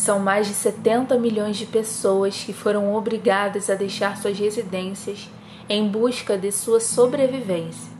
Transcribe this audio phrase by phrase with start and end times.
[0.00, 5.28] São mais de 70 milhões de pessoas que foram obrigadas a deixar suas residências
[5.68, 7.92] em busca de sua sobrevivência,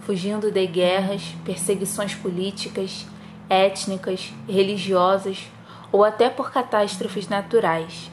[0.00, 3.04] fugindo de guerras, perseguições políticas,
[3.46, 5.50] étnicas, religiosas
[5.92, 8.10] ou até por catástrofes naturais.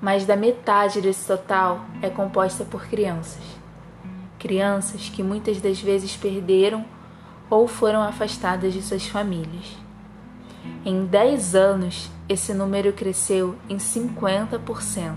[0.00, 3.42] Mais da metade desse total é composta por crianças.
[4.38, 6.84] Crianças que muitas das vezes perderam
[7.50, 9.66] ou foram afastadas de suas famílias.
[10.84, 15.16] Em 10 anos, esse número cresceu em 50%.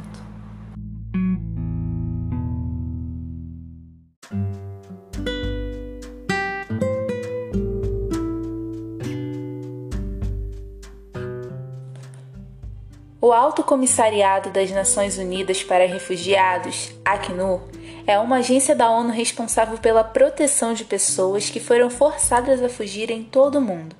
[13.21, 17.61] O Alto Comissariado das Nações Unidas para Refugiados, Acnur,
[18.07, 23.11] é uma agência da ONU responsável pela proteção de pessoas que foram forçadas a fugir
[23.11, 23.95] em todo o mundo.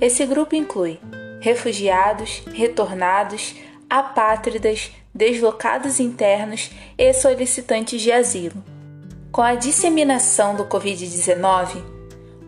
[0.00, 1.00] Esse grupo inclui
[1.40, 3.54] refugiados, retornados,
[3.88, 8.62] apátridas, deslocados internos e solicitantes de asilo.
[9.32, 11.82] Com a disseminação do Covid-19,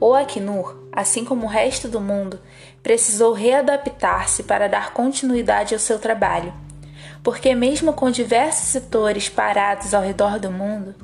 [0.01, 2.41] o Acnur, assim como o resto do mundo,
[2.83, 6.53] precisou readaptar-se para dar continuidade ao seu trabalho,
[7.23, 10.95] porque, mesmo com diversos setores parados ao redor do mundo,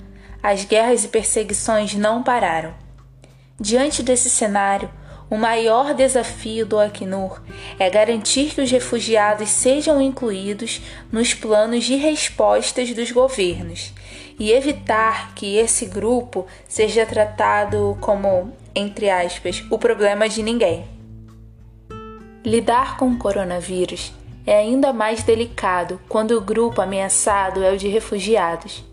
[0.42, 2.74] as guerras e perseguições não pararam.
[3.58, 4.90] Diante desse cenário,
[5.34, 7.42] o maior desafio do Acnur
[7.77, 13.92] é garantir que os refugiados sejam incluídos nos planos de respostas dos governos
[14.38, 20.84] e evitar que esse grupo seja tratado como, entre aspas, o problema de ninguém.
[22.44, 24.12] Lidar com o coronavírus
[24.46, 28.84] é ainda mais delicado quando o grupo ameaçado é o de refugiados.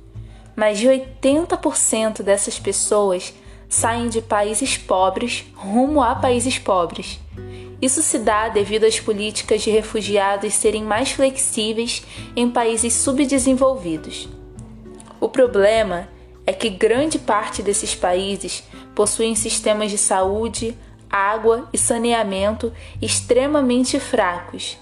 [0.56, 3.32] Mais de 80% dessas pessoas
[3.72, 7.18] saem de países pobres rumo a países pobres.
[7.82, 12.04] Isso se dá devido às políticas de refugiados serem mais flexíveis
[12.36, 14.28] em países subdesenvolvidos.
[15.22, 16.10] O problema
[16.46, 18.62] é que grande parte desses países
[18.94, 20.78] possuem sistemas de saúde,
[21.10, 24.78] água e saneamento extremamente fracos,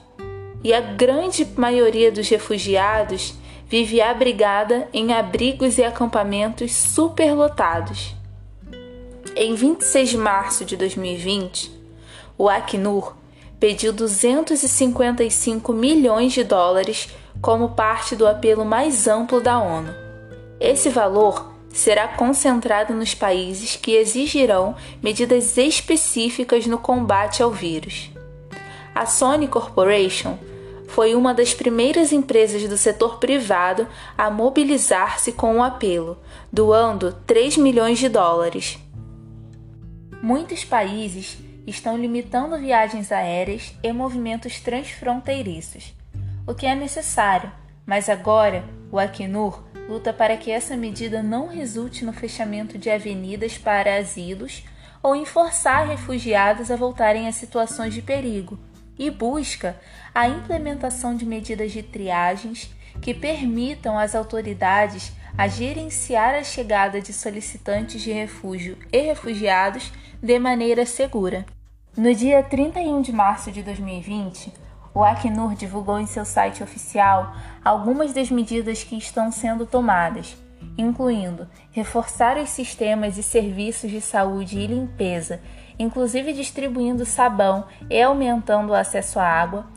[0.64, 3.36] e a grande maioria dos refugiados
[3.68, 8.19] vive abrigada em abrigos e acampamentos superlotados.
[9.42, 11.72] Em 26 de março de 2020,
[12.38, 13.16] o Acnur
[13.58, 17.08] pediu 255 milhões de dólares
[17.42, 19.96] como parte do apelo mais amplo da ONU.
[20.60, 28.12] Esse valor será concentrado nos países que exigirão medidas específicas no combate ao vírus.
[28.94, 30.38] A Sony Corporation
[30.90, 36.18] foi uma das primeiras empresas do setor privado a mobilizar-se com o apelo,
[36.52, 38.78] doando 3 milhões de dólares.
[40.22, 45.94] Muitos países estão limitando viagens aéreas e movimentos transfronteiriços,
[46.46, 47.50] o que é necessário,
[47.85, 53.58] mas agora o Acnur luta para que essa medida não resulte no fechamento de avenidas
[53.58, 54.63] para asilos
[55.02, 58.59] ou em forçar refugiados a voltarem a situações de perigo,
[59.00, 59.79] e busca
[60.13, 62.69] a implementação de medidas de triagens
[63.02, 70.38] que permitam às autoridades a gerenciar a chegada de solicitantes de refúgio e refugiados de
[70.38, 71.46] maneira segura.
[71.96, 74.52] No dia 31 de março de 2020,
[74.94, 80.35] o Acnur divulgou em seu site oficial algumas das medidas que estão sendo tomadas,
[80.78, 85.40] incluindo reforçar os sistemas e serviços de saúde e limpeza,
[85.79, 89.68] inclusive distribuindo sabão e aumentando o acesso à água,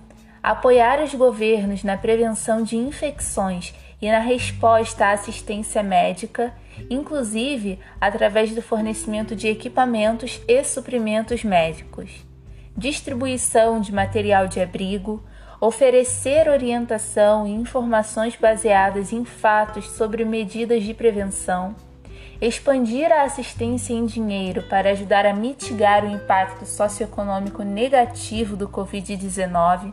[0.43, 6.53] apoiar os governos na prevenção de infecções e na resposta à assistência médica,
[6.91, 12.11] inclusive através do fornecimento de equipamentos e suprimentos médicos.
[12.77, 15.23] Distribuição de material de abrigo,
[15.61, 21.77] oferecer orientação e informações baseadas em fatos sobre medidas de prevenção,
[22.41, 29.93] expandir a assistência em dinheiro para ajudar a mitigar o impacto socioeconômico negativo do Covid-19,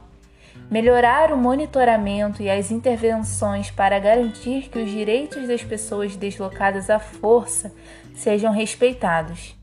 [0.69, 6.99] melhorar o monitoramento e as intervenções para garantir que os direitos das pessoas deslocadas à
[6.99, 7.73] força
[8.15, 9.55] sejam respeitados.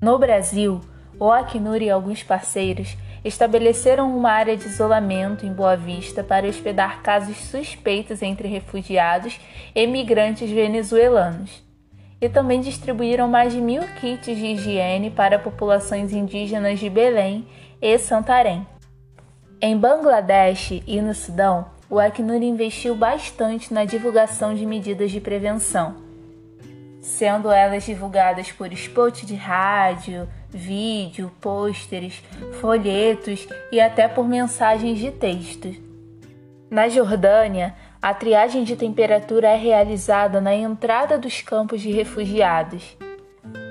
[0.00, 0.80] No Brasil,
[1.20, 7.02] o Acnur e alguns parceiros estabeleceram uma área de isolamento em Boa Vista para hospedar
[7.02, 9.38] casos suspeitos entre refugiados
[9.74, 11.62] e migrantes venezuelanos.
[12.20, 17.46] E também distribuíram mais de mil kits de higiene para populações indígenas de Belém
[17.82, 18.66] e Santarém.
[19.60, 25.96] Em Bangladesh e no Sudão, o Acnur investiu bastante na divulgação de medidas de prevenção,
[27.00, 32.22] sendo elas divulgadas por spots de rádio, vídeo, pôsteres,
[32.60, 35.74] folhetos e até por mensagens de texto.
[36.70, 42.96] Na Jordânia, a triagem de temperatura é realizada na entrada dos campos de refugiados.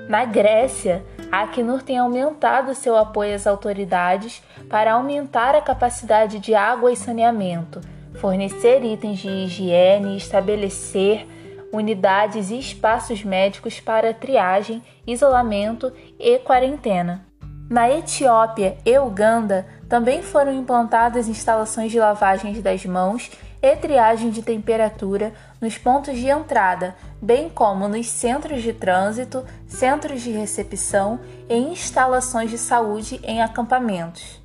[0.06, 6.54] Na Grécia, a Acnur tem aumentado seu apoio às autoridades para aumentar a capacidade de
[6.54, 7.80] água e saneamento,
[8.20, 11.26] fornecer itens de higiene e estabelecer
[11.72, 17.26] unidades e espaços médicos para triagem, isolamento e quarentena.
[17.68, 23.30] Na Etiópia e Uganda também foram implantadas instalações de lavagens das mãos
[23.62, 30.22] e triagem de temperatura nos pontos de entrada, bem como nos centros de trânsito, centros
[30.22, 34.40] de recepção e instalações de saúde em acampamentos.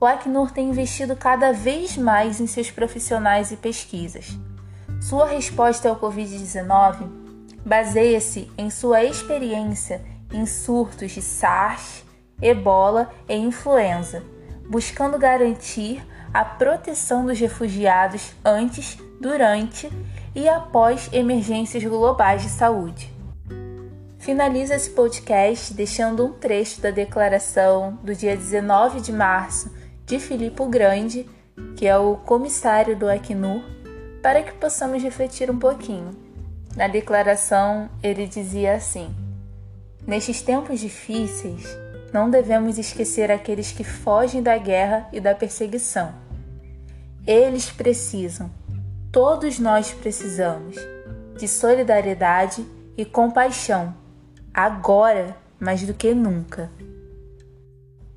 [0.00, 4.38] O Acnur tem investido cada vez mais em seus profissionais e pesquisas.
[5.00, 7.08] Sua resposta ao Covid-19
[7.64, 12.04] baseia-se em sua experiência em surtos de SARS,
[12.42, 14.22] ebola e influenza,
[14.68, 19.90] buscando garantir a proteção dos refugiados antes, durante
[20.34, 23.12] e após emergências globais de saúde.
[24.18, 29.70] Finaliza esse podcast deixando um trecho da declaração do dia 19 de março
[30.06, 31.28] de Filipe Grande,
[31.76, 33.62] que é o comissário do Acnur,
[34.22, 36.10] para que possamos refletir um pouquinho.
[36.74, 39.14] Na declaração, ele dizia assim:
[40.06, 41.78] Nestes tempos difíceis,
[42.14, 46.24] não devemos esquecer aqueles que fogem da guerra e da perseguição
[47.26, 48.50] eles precisam,
[49.10, 50.76] todos nós precisamos,
[51.38, 52.66] de solidariedade
[52.98, 53.94] e compaixão,
[54.52, 56.70] agora mais do que nunca.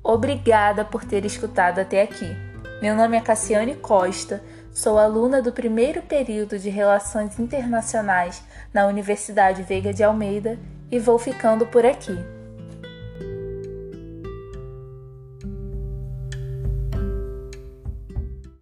[0.04, 2.36] Obrigada por ter escutado até aqui.
[2.82, 4.42] Meu nome é Cassiane Costa,
[4.72, 8.42] sou aluna do primeiro período de Relações Internacionais
[8.74, 10.58] na Universidade Veiga de Almeida
[10.90, 12.37] e vou ficando por aqui.